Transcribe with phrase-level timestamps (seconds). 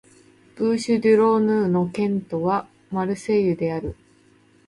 [0.55, 3.95] ブーシュ＝デュ＝ローヌ県の県都はマルセイユである